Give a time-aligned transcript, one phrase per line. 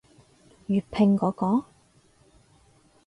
[0.65, 1.65] 粵拼嗰個？